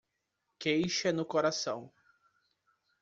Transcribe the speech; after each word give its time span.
Queixa 0.57 1.13
no 1.13 1.23
coração 1.23 1.93